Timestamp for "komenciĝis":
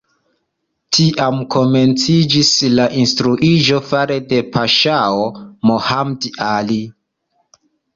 1.55-2.51